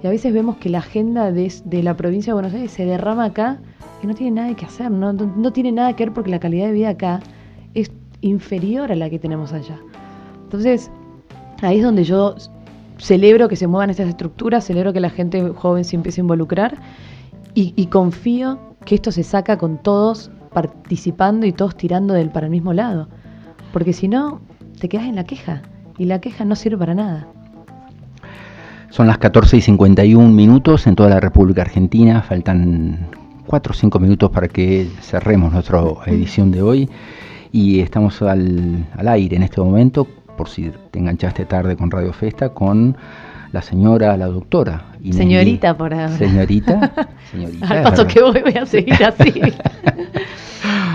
Y 0.02 0.06
a 0.06 0.10
veces 0.10 0.34
vemos 0.34 0.58
que 0.58 0.68
la 0.68 0.78
agenda 0.78 1.32
de, 1.32 1.82
la 1.82 1.96
provincia 1.96 2.32
de 2.32 2.34
Buenos 2.34 2.52
Aires 2.52 2.72
se 2.72 2.84
derrama 2.84 3.24
acá 3.24 3.58
y 4.02 4.06
no 4.06 4.14
tiene 4.14 4.32
nada 4.32 4.54
que 4.54 4.66
hacer, 4.66 4.90
no, 4.90 5.52
tiene 5.52 5.72
nada 5.72 5.94
que 5.94 6.04
ver 6.04 6.12
porque 6.12 6.30
la 6.30 6.40
calidad 6.40 6.66
de 6.66 6.72
vida 6.72 6.90
acá 6.90 7.20
inferior 8.24 8.90
a 8.90 8.96
la 8.96 9.10
que 9.10 9.18
tenemos 9.18 9.52
allá. 9.52 9.78
Entonces, 10.44 10.90
ahí 11.62 11.78
es 11.78 11.84
donde 11.84 12.04
yo 12.04 12.36
celebro 12.98 13.48
que 13.48 13.56
se 13.56 13.66
muevan 13.66 13.90
estas 13.90 14.08
estructuras, 14.08 14.64
celebro 14.64 14.92
que 14.92 15.00
la 15.00 15.10
gente 15.10 15.50
joven 15.50 15.84
se 15.84 15.96
empiece 15.96 16.20
a 16.20 16.22
involucrar 16.22 16.78
y, 17.54 17.86
confío 17.86 18.58
que 18.84 18.96
esto 18.96 19.12
se 19.12 19.22
saca 19.22 19.58
con 19.58 19.78
todos 19.78 20.30
participando 20.52 21.46
y 21.46 21.52
todos 21.52 21.76
tirando 21.76 22.14
del 22.14 22.30
para 22.30 22.46
el 22.46 22.50
mismo 22.50 22.72
lado. 22.72 23.08
Porque 23.72 23.92
si 23.92 24.08
no, 24.08 24.40
te 24.80 24.88
quedas 24.88 25.06
en 25.06 25.14
la 25.14 25.24
queja 25.24 25.62
y 25.96 26.06
la 26.06 26.20
queja 26.20 26.44
no 26.44 26.56
sirve 26.56 26.78
para 26.78 26.94
nada. 26.94 27.28
Son 28.90 29.06
las 29.06 29.18
14 29.18 29.56
y 29.56 29.60
51 29.60 30.28
minutos 30.30 30.86
en 30.86 30.96
toda 30.96 31.10
la 31.10 31.20
República 31.20 31.62
Argentina. 31.62 32.22
Faltan 32.22 33.08
4 33.46 33.70
o 33.70 33.74
5 33.74 33.98
minutos 34.00 34.30
para 34.30 34.48
que 34.48 34.88
cerremos 35.00 35.52
nuestra 35.52 35.80
edición 36.06 36.50
de 36.50 36.62
hoy. 36.62 36.88
Y 37.54 37.78
estamos 37.78 38.20
al, 38.20 38.84
aire 39.06 39.36
en 39.36 39.44
este 39.44 39.60
momento, 39.60 40.08
por 40.36 40.48
si 40.48 40.72
te 40.90 40.98
enganchaste 40.98 41.44
tarde 41.44 41.76
con 41.76 41.88
Radio 41.88 42.12
Festa, 42.12 42.48
con 42.48 42.96
la 43.52 43.62
señora, 43.62 44.16
la 44.16 44.26
doctora. 44.26 44.86
señorita 45.08 45.76
por 45.76 45.94
ahora. 45.94 46.08
Señorita. 46.08 46.92
señorita 47.30 47.68
Al 47.68 47.82
paso 47.84 48.08
que 48.08 48.20
voy, 48.20 48.42
voy 48.42 48.56
a 48.56 48.66
seguir 48.66 49.04
así. 49.04 49.40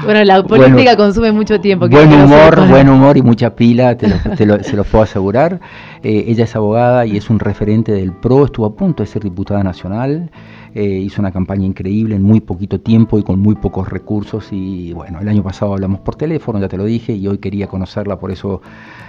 Bueno, 0.04 0.24
la 0.24 0.42
política 0.42 0.96
consume 0.96 1.32
mucho 1.32 1.60
tiempo. 1.60 1.88
Buen 1.88 2.12
humor, 2.12 2.68
buen 2.68 2.89
humor 2.89 3.18
y 3.18 3.22
mucha 3.22 3.56
pila, 3.56 3.96
te 3.96 4.08
lo, 4.46 4.63
se 4.63 4.75
lo 4.75 4.84
puedo 4.84 5.04
asegurar. 5.04 5.60
Eh, 6.01 6.25
ella 6.28 6.46
es 6.46 6.56
abogada 6.56 7.06
y 7.06 7.18
es 7.18 7.30
un 7.30 7.38
referente 7.38 7.92
del 7.92 8.13
PRO, 8.13 8.46
estuvo 8.46 8.66
a 8.66 8.74
punto 8.74 9.04
de 9.04 9.08
ser 9.08 9.24
diputada 9.24 9.62
nacional, 9.62 10.32
eh, 10.74 10.84
hizo 10.84 11.22
una 11.22 11.32
campaña 11.32 11.66
increíble 11.66 12.16
en 12.16 12.22
muy 12.22 12.42
poquito 12.42 12.80
tiempo 12.80 13.18
y 13.18 13.24
con 13.24 13.40
muy 13.40 13.56
pocos 13.56 13.90
recursos 13.90 14.50
y 14.52 14.94
bueno, 14.94 15.20
el 15.20 15.28
año 15.28 15.44
pasado 15.44 15.74
hablamos 15.74 16.02
por 16.02 16.16
teléfono, 16.16 16.60
ya 16.60 16.68
te 16.68 16.78
lo 16.78 16.86
dije, 16.86 17.14
y 17.14 17.28
hoy 17.28 17.40
quería 17.40 17.68
conocerla, 17.68 18.20
por 18.20 18.32
eso 18.32 18.62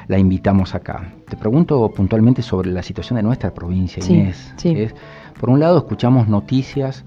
la 0.09 0.19
invitamos 0.19 0.75
acá. 0.75 1.13
Te 1.29 1.37
pregunto 1.37 1.91
puntualmente 1.91 2.43
sobre 2.43 2.71
la 2.71 2.83
situación 2.83 3.17
de 3.17 3.23
nuestra 3.23 3.53
provincia, 3.53 4.03
Inés. 4.09 4.55
por 5.39 5.51
un 5.51 5.61
lado, 5.61 5.79
escuchamos 5.79 6.29
noticias 6.29 7.05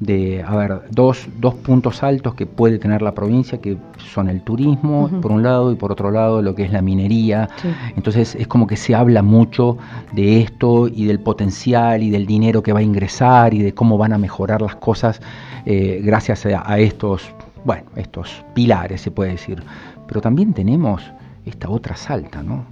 de, 0.00 0.42
a 0.42 0.54
ver, 0.56 0.82
dos, 0.90 1.28
dos 1.38 1.54
puntos 1.54 2.02
altos 2.02 2.34
que 2.34 2.46
puede 2.46 2.78
tener 2.78 3.00
la 3.02 3.14
provincia, 3.14 3.60
que 3.60 3.76
son 3.98 4.28
el 4.28 4.42
turismo, 4.42 5.08
por 5.22 5.32
un 5.32 5.42
lado, 5.42 5.72
y 5.72 5.76
por 5.76 5.92
otro 5.92 6.10
lado, 6.10 6.42
lo 6.42 6.54
que 6.54 6.64
es 6.64 6.72
la 6.72 6.82
minería. 6.82 7.48
Entonces, 7.96 8.34
es 8.34 8.46
como 8.46 8.66
que 8.66 8.76
se 8.76 8.94
habla 8.94 9.22
mucho 9.22 9.78
de 10.12 10.40
esto 10.40 10.88
y 10.88 11.04
del 11.06 11.20
potencial 11.20 12.02
y 12.02 12.10
del 12.10 12.26
dinero 12.26 12.62
que 12.62 12.72
va 12.72 12.80
a 12.80 12.82
ingresar 12.82 13.54
y 13.54 13.62
de 13.62 13.72
cómo 13.72 13.96
van 13.96 14.12
a 14.12 14.18
mejorar 14.18 14.62
las 14.62 14.76
cosas 14.76 15.20
eh, 15.64 16.00
gracias 16.04 16.44
a, 16.46 16.70
a 16.70 16.78
estos, 16.78 17.30
bueno, 17.64 17.84
estos 17.96 18.44
pilares, 18.54 19.00
se 19.00 19.10
puede 19.10 19.32
decir. 19.32 19.62
Pero 20.06 20.20
también 20.20 20.52
tenemos 20.52 21.02
esta 21.46 21.70
otra 21.70 21.96
salta, 21.96 22.42
¿no? 22.42 22.64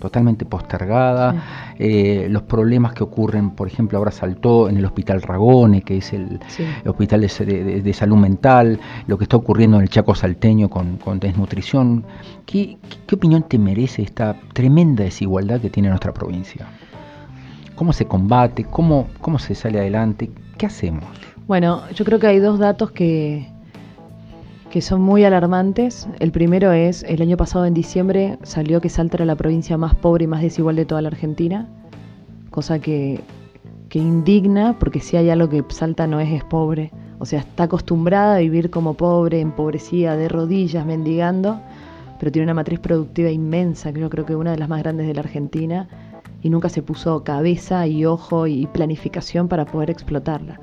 Totalmente 0.00 0.44
postergada, 0.44 1.74
eh, 1.78 2.26
los 2.28 2.42
problemas 2.42 2.94
que 2.94 3.04
ocurren, 3.04 3.50
por 3.50 3.68
ejemplo, 3.68 3.98
ahora 3.98 4.10
saltó 4.10 4.68
en 4.68 4.78
el 4.78 4.84
Hospital 4.84 5.22
Ragone, 5.22 5.82
que 5.82 5.98
es 5.98 6.12
el, 6.12 6.40
hospital 6.84 7.20
de, 7.20 7.92
salud 7.94 8.16
mental, 8.16 8.80
lo 9.06 9.18
que 9.18 9.24
está 9.24 9.36
ocurriendo 9.36 9.76
en 9.76 9.84
el 9.84 9.90
Chaco 9.90 10.14
Salteño 10.14 10.68
con, 10.68 10.98
desnutrición. 11.20 12.04
¿Qué, 12.46 12.78
opinión 13.12 13.44
te 13.44 13.58
merece 13.58 14.02
esta 14.02 14.34
tremenda 14.52 15.04
desigualdad 15.04 15.60
que 15.60 15.70
tiene 15.70 15.90
nuestra 15.90 16.12
provincia? 16.12 16.66
¿Cómo 17.76 17.92
se 17.92 18.06
combate? 18.06 18.64
¿Cómo, 18.64 19.08
cómo 19.20 19.38
se 19.38 19.54
sale 19.54 19.78
adelante? 19.78 20.30
¿Qué 20.56 20.66
hacemos? 20.66 21.04
Bueno, 21.46 21.82
yo 21.90 22.04
creo 22.04 22.18
que 22.18 22.26
hay 22.26 22.38
dos 22.38 22.58
datos 22.58 22.90
que, 22.90 23.46
que 24.70 24.80
son 24.80 25.02
muy 25.02 25.24
alarmantes. 25.24 26.08
El 26.20 26.30
primero 26.30 26.72
es, 26.72 27.02
el 27.02 27.20
año 27.20 27.36
pasado 27.36 27.66
en 27.66 27.74
diciembre 27.74 28.38
salió 28.42 28.80
que 28.80 28.88
Salta 28.88 29.16
era 29.16 29.26
la 29.26 29.34
provincia 29.34 29.76
más 29.76 29.94
pobre 29.96 30.24
y 30.24 30.28
más 30.28 30.42
desigual 30.42 30.76
de 30.76 30.86
toda 30.86 31.02
la 31.02 31.08
Argentina, 31.08 31.68
cosa 32.50 32.78
que, 32.78 33.20
que 33.88 33.98
indigna, 33.98 34.78
porque 34.78 35.00
si 35.00 35.16
hay 35.16 35.28
algo 35.28 35.48
que 35.48 35.64
Salta 35.68 36.06
no 36.06 36.20
es, 36.20 36.30
es 36.30 36.44
pobre. 36.44 36.92
O 37.18 37.26
sea, 37.26 37.40
está 37.40 37.64
acostumbrada 37.64 38.36
a 38.36 38.38
vivir 38.38 38.70
como 38.70 38.94
pobre, 38.94 39.40
empobrecida, 39.40 40.16
de 40.16 40.28
rodillas, 40.28 40.86
mendigando, 40.86 41.60
pero 42.18 42.32
tiene 42.32 42.44
una 42.44 42.54
matriz 42.54 42.78
productiva 42.78 43.30
inmensa, 43.30 43.92
que 43.92 44.00
yo 44.00 44.08
creo 44.08 44.24
que 44.24 44.36
una 44.36 44.52
de 44.52 44.58
las 44.58 44.68
más 44.68 44.82
grandes 44.82 45.06
de 45.06 45.14
la 45.14 45.20
Argentina, 45.20 45.88
y 46.42 46.48
nunca 46.48 46.68
se 46.68 46.82
puso 46.82 47.24
cabeza 47.24 47.86
y 47.86 48.06
ojo 48.06 48.46
y 48.46 48.66
planificación 48.66 49.48
para 49.48 49.66
poder 49.66 49.90
explotarla. 49.90 50.60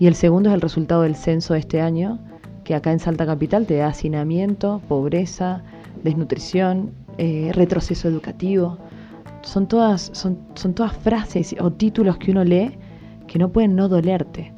Y 0.00 0.06
el 0.06 0.14
segundo 0.14 0.50
es 0.50 0.54
el 0.54 0.60
resultado 0.60 1.02
del 1.02 1.16
censo 1.16 1.54
de 1.54 1.60
este 1.60 1.80
año, 1.80 2.18
que 2.68 2.74
acá 2.74 2.92
en 2.92 2.98
Salta 2.98 3.24
Capital 3.24 3.64
te 3.64 3.76
da 3.76 3.86
hacinamiento, 3.86 4.82
pobreza, 4.88 5.62
desnutrición, 6.04 6.90
eh, 7.16 7.50
retroceso 7.54 8.08
educativo. 8.08 8.76
Son 9.40 9.66
todas, 9.66 10.10
son, 10.12 10.36
son 10.52 10.74
todas 10.74 10.94
frases 10.94 11.56
o 11.60 11.72
títulos 11.72 12.18
que 12.18 12.30
uno 12.30 12.44
lee 12.44 12.76
que 13.26 13.38
no 13.38 13.48
pueden 13.48 13.74
no 13.74 13.88
dolerte. 13.88 14.52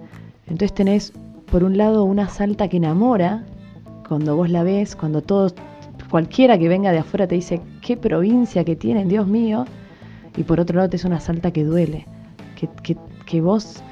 Entonces 0.48 0.74
tenés, 0.74 1.12
por 1.52 1.62
un 1.62 1.76
lado, 1.76 2.02
una 2.02 2.28
Salta 2.28 2.66
que 2.66 2.78
enamora, 2.78 3.44
cuando 4.08 4.34
vos 4.34 4.50
la 4.50 4.64
ves, 4.64 4.96
cuando 4.96 5.22
todos, 5.22 5.54
cualquiera 6.10 6.58
que 6.58 6.66
venga 6.66 6.90
de 6.90 6.98
afuera 6.98 7.28
te 7.28 7.36
dice, 7.36 7.60
qué 7.80 7.96
provincia 7.96 8.64
que 8.64 8.74
tienen, 8.74 9.08
Dios 9.08 9.28
mío, 9.28 9.66
y 10.36 10.42
por 10.42 10.58
otro 10.58 10.78
lado 10.78 10.90
es 10.92 11.04
una 11.04 11.20
Salta 11.20 11.52
que 11.52 11.62
duele, 11.62 12.08
que, 12.56 12.68
que, 12.82 12.96
que 13.24 13.40
vos 13.40 13.84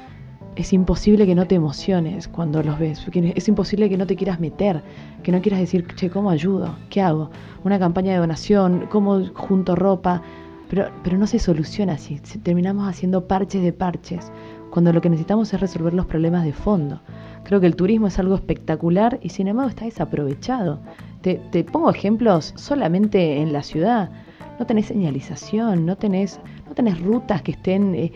es 0.55 0.73
imposible 0.73 1.25
que 1.25 1.35
no 1.35 1.47
te 1.47 1.55
emociones 1.55 2.27
cuando 2.27 2.61
los 2.63 2.77
ves, 2.79 3.05
es 3.13 3.47
imposible 3.47 3.89
que 3.89 3.97
no 3.97 4.07
te 4.07 4.15
quieras 4.15 4.39
meter, 4.39 4.81
que 5.23 5.31
no 5.31 5.41
quieras 5.41 5.59
decir, 5.59 5.85
che, 5.95 6.09
¿cómo 6.09 6.29
ayudo? 6.29 6.75
¿Qué 6.89 7.01
hago? 7.01 7.29
Una 7.63 7.79
campaña 7.79 8.11
de 8.13 8.19
donación, 8.19 8.87
¿cómo 8.89 9.25
junto 9.33 9.75
ropa? 9.75 10.21
Pero, 10.69 10.89
pero 11.03 11.17
no 11.17 11.27
se 11.27 11.39
soluciona 11.39 11.93
así, 11.93 12.19
terminamos 12.43 12.87
haciendo 12.87 13.27
parches 13.27 13.63
de 13.63 13.73
parches, 13.73 14.31
cuando 14.69 14.93
lo 14.93 15.01
que 15.01 15.09
necesitamos 15.09 15.53
es 15.53 15.59
resolver 15.59 15.93
los 15.93 16.05
problemas 16.05 16.43
de 16.43 16.53
fondo. 16.53 17.01
Creo 17.43 17.59
que 17.59 17.67
el 17.67 17.75
turismo 17.75 18.07
es 18.07 18.19
algo 18.19 18.35
espectacular 18.35 19.19
y 19.23 19.29
sin 19.29 19.47
embargo 19.47 19.69
está 19.69 19.85
desaprovechado. 19.85 20.79
Te, 21.21 21.41
te 21.51 21.63
pongo 21.63 21.89
ejemplos 21.89 22.53
solamente 22.55 23.41
en 23.41 23.51
la 23.53 23.63
ciudad. 23.63 24.11
No 24.59 24.65
tenés 24.65 24.87
señalización, 24.87 25.85
no 25.85 25.95
tenés, 25.95 26.39
no 26.67 26.95
rutas 27.03 27.41
que 27.41 27.51
estén 27.51 27.95
eh, 27.95 28.11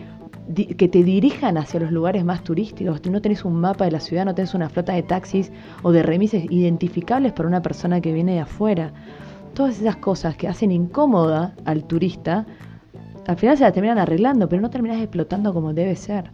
que 0.78 0.88
te 0.88 1.04
dirijan 1.04 1.58
hacia 1.58 1.80
los 1.80 1.92
lugares 1.92 2.26
más 2.26 2.44
turísticos. 2.44 3.02
No 3.10 3.22
tenés 3.22 3.46
un 3.46 3.56
mapa 3.56 3.86
de 3.86 3.92
la 3.92 4.00
ciudad, 4.00 4.26
no 4.26 4.36
tenés 4.36 4.54
una 4.54 4.70
flota 4.70 4.94
de 4.94 5.04
taxis 5.04 5.52
o 5.84 5.92
de 5.92 6.04
remises 6.04 6.46
identificables 6.50 7.32
para 7.34 7.48
una 7.48 7.62
persona 7.62 8.02
que 8.02 8.14
viene 8.14 8.34
de 8.34 8.40
afuera. 8.42 8.94
Todas 9.54 9.80
esas 9.80 9.98
cosas 9.98 10.36
que 10.36 10.48
hacen 10.48 10.72
incómoda 10.72 11.56
al 11.66 11.86
turista, 11.86 12.46
al 13.28 13.38
final 13.38 13.58
se 13.58 13.64
la 13.64 13.72
terminan 13.72 14.00
arreglando, 14.00 14.50
pero 14.50 14.62
no 14.62 14.70
terminas 14.70 15.00
explotando 15.00 15.54
como 15.54 15.74
debe 15.74 15.96
ser. 15.96 16.32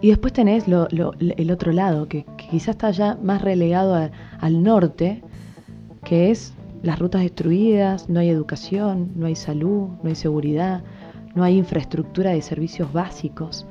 Y 0.00 0.08
después 0.08 0.32
tenés 0.32 0.66
el 0.68 1.50
otro 1.50 1.72
lado, 1.72 2.08
que, 2.08 2.26
quizás 2.50 2.70
está 2.70 2.90
ya 2.90 3.18
más 3.22 3.42
relegado 3.42 4.10
al 4.38 4.62
norte, 4.62 5.22
que 6.04 6.30
es 6.30 6.54
las 6.82 6.98
rutas 6.98 7.22
destruidas, 7.22 8.10
no 8.10 8.20
hay 8.20 8.28
educación, 8.28 9.12
no 9.16 9.26
hay 9.26 9.34
salud, 9.34 9.88
no 10.02 10.08
hay 10.10 10.14
seguridad, 10.14 10.84
no 11.34 11.44
hay 11.44 11.56
infraestructura 11.58 12.30
de 12.30 12.42
servicios 12.42 12.92
básicos. 12.92 13.66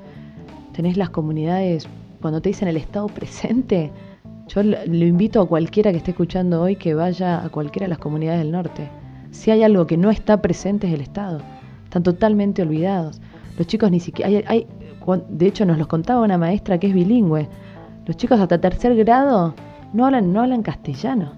Tenés 0.74 0.98
las 0.98 1.10
comunidades, 1.10 1.88
cuando 2.22 2.42
te 2.42 2.50
dicen 2.50 2.68
el 2.68 2.78
Estado 2.78 3.08
presente, 3.08 3.92
yo 4.48 4.62
lo 4.64 5.06
invito 5.06 5.42
a 5.42 5.48
cualquiera 5.48 5.92
que 5.92 5.98
esté 5.98 6.12
escuchando 6.12 6.62
hoy 6.62 6.76
que 6.76 6.94
vaya 6.94 7.44
a 7.44 7.50
cualquiera 7.50 7.86
de 7.86 7.90
las 7.90 8.00
comunidades 8.00 8.42
del 8.42 8.52
norte. 8.52 8.90
Si 9.32 9.52
hay 9.52 9.64
algo 9.64 9.88
que 9.88 9.98
no 9.98 10.12
está 10.12 10.42
presente 10.42 10.88
es 10.88 10.94
el 10.94 11.02
Estado. 11.02 11.42
Están 11.86 12.04
totalmente 12.04 12.62
olvidados. 12.62 13.22
Los 13.58 13.68
chicos 13.68 13.90
ni 13.92 14.00
siquiera... 14.00 14.48
Hay, 14.48 14.68
de 15.30 15.48
hecho, 15.48 15.66
nos 15.66 15.78
los 15.78 15.88
contaba 15.88 16.22
una 16.22 16.38
maestra 16.38 16.78
que 16.78 16.88
es 16.88 16.94
bilingüe. 16.94 17.48
Los 18.06 18.18
chicos 18.18 18.40
hasta 18.40 18.60
tercer 18.60 18.96
grado 18.96 19.54
no 19.94 20.06
hablan, 20.06 20.34
no 20.34 20.42
hablan 20.42 20.64
castellano. 20.64 21.34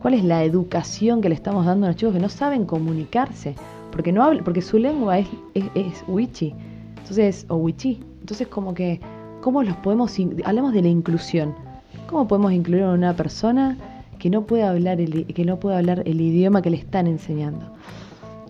¿Cuál 0.00 0.14
es 0.14 0.24
la 0.24 0.44
educación 0.44 1.20
que 1.20 1.28
le 1.28 1.34
estamos 1.34 1.66
dando 1.66 1.86
a 1.86 1.90
los 1.90 1.96
chicos 1.96 2.14
que 2.14 2.20
no 2.20 2.28
saben 2.28 2.64
comunicarse? 2.66 3.54
Porque 3.90 4.12
no 4.12 4.22
habla, 4.22 4.42
porque 4.42 4.62
su 4.62 4.78
lengua 4.78 5.18
es, 5.18 5.28
es, 5.54 6.04
wichi, 6.06 6.54
entonces, 6.98 7.46
o 7.48 7.56
wichi, 7.56 8.00
entonces 8.20 8.46
como 8.48 8.74
que, 8.74 9.00
¿cómo 9.40 9.62
los 9.62 9.76
podemos, 9.76 10.16
hablamos 10.44 10.72
de 10.72 10.82
la 10.82 10.88
inclusión, 10.88 11.54
¿cómo 12.08 12.28
podemos 12.28 12.52
incluir 12.52 12.84
a 12.84 12.92
una 12.92 13.14
persona 13.14 13.76
que 14.18 14.30
no 14.30 14.44
puede 14.44 14.64
hablar 14.64 15.00
el, 15.00 15.26
que 15.26 15.44
no 15.44 15.58
puede 15.58 15.76
hablar 15.76 16.02
el 16.04 16.20
idioma 16.20 16.62
que 16.62 16.70
le 16.70 16.76
están 16.76 17.06
enseñando? 17.06 17.72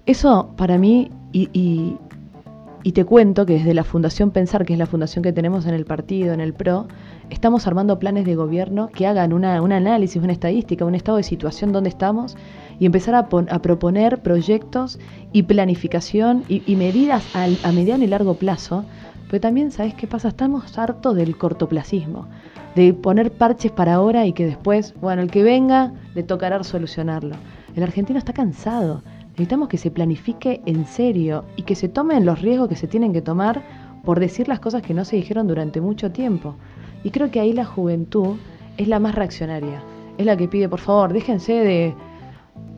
Eso 0.07 0.51
para 0.57 0.79
mí, 0.79 1.11
y, 1.33 1.49
y, 1.53 2.93
te 2.93 3.05
cuento 3.05 3.45
que 3.45 3.55
desde 3.55 3.75
la 3.75 3.85
Fundación 3.85 4.31
Pensar, 4.31 4.65
que 4.65 4.73
es 4.73 4.79
la 4.79 4.87
fundación 4.87 5.23
que 5.23 5.33
tenemos 5.35 5.67
en 5.67 5.75
el 5.75 5.85
partido, 5.85 6.33
en 6.33 6.41
el 6.41 6.55
PRO, 6.55 6.89
estamos 7.29 7.67
armando 7.67 7.99
planes 7.99 8.25
de 8.25 8.35
gobierno 8.35 8.89
que 8.89 9.07
hagan 9.07 9.35
un 9.35 9.45
análisis, 9.45 10.23
una 10.23 10.33
estadística, 10.33 10.87
un 10.87 10.95
estado 10.95 11.19
de 11.19 11.23
situación 11.23 11.71
donde 11.71 11.91
estamos 11.91 12.37
y 12.79 12.87
empezar 12.87 13.15
a, 13.15 13.29
proponer 13.29 14.23
proyectos 14.23 14.99
y 15.33 15.43
planificación 15.45 16.45
y, 16.49 16.77
medidas 16.77 17.25
a 17.35 17.73
mediano 17.73 18.05
y 18.05 18.07
largo 18.07 18.35
plazo. 18.35 18.85
Pero 19.29 19.41
también, 19.41 19.71
¿sabes 19.71 19.95
qué 19.95 20.07
pasa? 20.07 20.29
Estamos 20.29 20.79
hartos 20.79 21.15
del 21.15 21.37
cortoplacismo, 21.37 22.27
de 22.75 22.95
poner 22.95 23.31
parches 23.31 23.73
para 23.73 23.95
ahora 23.95 24.25
y 24.27 24.33
que 24.33 24.47
después, 24.47 24.95
bueno, 25.01 25.21
el 25.23 25.31
que 25.31 25.43
venga 25.43 25.93
le 26.15 26.23
tocará 26.23 26.63
solucionarlo. 26.65 27.37
El 27.77 27.83
argentino 27.83 28.19
está 28.19 28.33
cansado. 28.33 29.03
Necesitamos 29.31 29.69
que 29.69 29.79
se 29.79 29.91
planifique 29.91 30.63
en 30.67 30.87
serio 30.87 31.45
y 31.57 31.63
que 31.63 31.75
se 31.75 31.89
tomen 31.89 32.25
los 32.25 32.41
riesgos 32.41 32.69
que 32.69 32.77
se 32.77 32.89
tienen 32.89 33.13
que 33.13 33.23
tomar 33.23 33.63
por 34.05 34.19
decir 34.19 34.49
las 34.49 34.61
cosas 34.61 34.83
que 34.83 34.95
no 34.95 35.05
se 35.05 35.17
dijeron 35.17 35.47
durante 35.47 35.81
mucho 35.81 36.11
tiempo. 36.11 36.57
Y 37.05 37.11
creo 37.11 37.31
que 37.31 37.41
ahí 37.41 37.53
la 37.53 37.65
juventud 37.65 38.37
es 38.79 38.89
la 38.89 38.99
más 38.99 39.15
reaccionaria. 39.15 39.83
Es 40.17 40.27
la 40.27 40.37
que 40.37 40.49
pide, 40.49 40.69
por 40.69 40.81
favor, 40.81 41.13
déjense 41.13 41.53
de, 41.53 41.95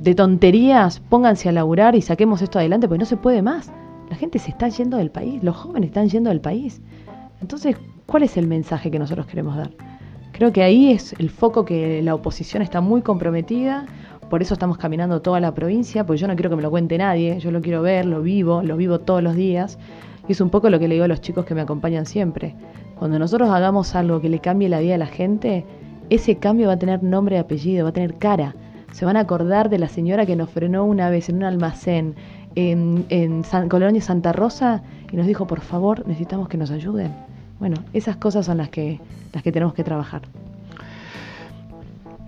de 0.01 0.15
tonterías, 0.15 0.99
pónganse 0.99 1.51
a 1.51 1.53
laburar 1.53 1.95
y 1.95 2.01
saquemos 2.01 2.41
esto 2.41 2.59
adelante, 2.59 2.89
porque 2.89 3.01
no 3.01 3.07
se 3.07 3.19
puede 3.19 3.43
más. 3.43 3.71
la 4.09 4.17
gente 4.17 4.41
se 4.41 4.51
está 4.51 4.69
yendo 4.69 4.97
del 4.97 5.11
país, 5.11 5.43
los 5.45 5.57
jóvenes 5.57 5.89
están 5.89 6.09
yendo 6.09 6.31
del 6.31 6.41
país. 6.41 6.81
Entonces, 7.41 7.77
¿cuál 8.07 8.25
es 8.25 8.37
el 8.37 8.49
mensaje 8.49 8.91
que 8.91 8.99
nosotros 8.99 9.27
queremos 9.27 9.57
dar? 9.57 9.71
Creo 10.33 10.53
que 10.53 10.63
ahí 10.63 10.91
es 10.91 11.13
el 11.19 11.31
foco 11.31 11.65
que 11.65 12.03
la 12.03 12.15
oposición 12.15 12.63
está 12.63 12.81
muy 12.81 13.03
comprometida, 13.03 13.87
por 14.31 14.43
eso 14.43 14.55
estamos 14.55 14.79
caminando 14.79 15.21
toda 15.21 15.39
la 15.39 15.53
provincia, 15.53 16.07
porque 16.07 16.21
yo 16.21 16.29
no 16.29 16.35
quiero 16.35 16.51
que 16.51 16.57
me 16.57 16.63
lo 16.63 16.71
cuente 16.71 16.97
nadie, 16.97 17.39
yo 17.39 17.51
lo 17.51 17.61
quiero 17.61 17.83
ver, 17.83 18.07
lo 18.07 18.23
vivo, 18.23 18.63
lo 18.63 18.77
vivo 18.77 19.01
todos 19.01 19.23
los 19.23 19.35
días. 19.35 19.79
Y 20.29 20.33
es 20.33 20.41
un 20.41 20.51
poco 20.51 20.71
lo 20.71 20.79
que 20.79 20.89
le 20.89 20.95
digo 20.95 21.05
a 21.05 21.09
los 21.09 21.21
chicos 21.21 21.45
que 21.45 21.55
me 21.55 21.61
acompañan 21.61 22.07
siempre. 22.07 22.55
Cuando 22.99 23.19
nosotros 23.19 23.51
hagamos 23.51 23.95
algo 23.95 24.21
que 24.21 24.29
le 24.29 24.39
cambie 24.39 24.69
la 24.69 24.81
vida 24.81 24.95
a 24.95 24.99
la 24.99 25.07
gente, 25.07 25.67
ese 26.09 26.37
cambio 26.37 26.69
va 26.69 26.75
a 26.75 26.79
tener 26.79 27.03
nombre 27.03 27.37
y 27.37 27.39
apellido, 27.39 27.85
va 27.85 27.91
a 27.91 27.93
tener 27.93 28.15
cara. 28.15 28.55
Se 28.93 29.05
van 29.05 29.17
a 29.17 29.21
acordar 29.21 29.71
de 29.71 29.79
la 29.79 29.89
señora 29.89 30.27
que 30.27 30.37
nos 30.37 30.51
frenó 30.51 30.85
una 30.85 31.11
vez 31.11 31.29
en 31.29 31.37
un 31.37 31.45
almacén 31.45 32.15
en, 32.55 33.07
en 33.09 33.45
San, 33.45 33.69
Colonia 33.69 34.01
Santa 34.03 34.33
Rosa 34.33 34.83
y 35.11 35.17
nos 35.17 35.27
dijo, 35.27 35.47
por 35.47 35.61
favor, 35.61 36.07
necesitamos 36.07 36.49
que 36.49 36.57
nos 36.57 36.71
ayuden. 36.71 37.13
Bueno, 37.59 37.77
esas 37.93 38.17
cosas 38.17 38.47
son 38.47 38.59
las 38.59 38.69
que, 38.71 39.01
las 39.33 39.43
que 39.43 39.53
tenemos 39.53 39.75
que 39.75 39.85
trabajar. 39.85 40.23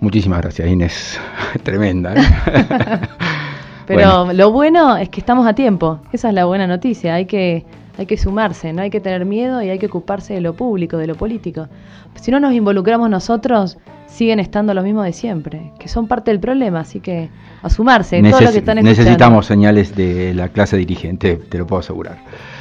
Muchísimas 0.01 0.41
gracias, 0.41 0.69
Inés. 0.69 1.21
Tremenda. 1.63 2.15
¿eh? 2.15 2.21
Pero 3.87 4.33
lo 4.33 4.53
bueno 4.53 4.97
es 4.97 5.09
que 5.09 5.21
estamos 5.21 5.47
a 5.47 5.55
tiempo. 5.55 6.01
Esa 6.13 6.29
es 6.29 6.35
la 6.35 6.45
buena 6.45 6.67
noticia. 6.67 7.15
Hay 7.15 7.27
que, 7.27 7.65
hay 7.99 8.07
que 8.07 8.17
sumarse, 8.17 8.73
no 8.73 8.83
hay 8.83 8.91
que 8.91 9.01
tener 9.01 9.25
miedo 9.25 9.63
y 9.63 9.69
hay 9.69 9.79
que 9.79 9.87
ocuparse 9.87 10.35
de 10.35 10.41
lo 10.41 10.55
público, 10.55 10.97
de 10.97 11.07
lo 11.07 11.15
político. 11.15 11.69
Si 12.15 12.31
no 12.31 12.41
nos 12.41 12.53
involucramos 12.53 13.11
nosotros, 13.11 13.79
siguen 14.07 14.41
estando 14.41 14.75
lo 14.75 14.83
mismo 14.83 15.03
de 15.03 15.13
siempre, 15.13 15.73
que 15.79 15.89
son 15.89 16.07
parte 16.07 16.31
del 16.31 16.41
problema. 16.41 16.81
Así 16.81 17.01
que 17.01 17.29
a 17.63 17.71
sumarse. 17.71 18.23
todo 18.23 18.41
lo 18.41 18.53
que 18.53 18.59
están 18.59 18.77
necesitamos 18.83 19.47
señales 19.47 19.95
de 19.97 20.35
la 20.35 20.49
clase 20.49 20.77
dirigente, 20.77 21.37
te 21.37 21.59
lo 21.59 21.67
puedo 21.67 21.81
asegurar. 21.81 22.19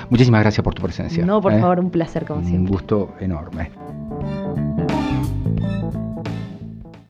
Muchísimas 0.10 0.42
gracias 0.42 0.64
por 0.64 0.74
tu 0.74 0.82
presencia. 0.82 1.26
No, 1.26 1.42
por 1.42 1.54
¿eh? 1.54 1.60
favor, 1.60 1.80
un 1.80 1.90
placer 1.90 2.26
como 2.26 2.42
siempre. 2.42 2.60
Un 2.60 2.68
gusto 2.68 3.16
enorme. 3.20 3.72